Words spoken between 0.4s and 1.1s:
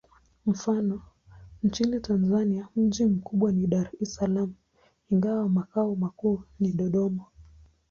Mfano: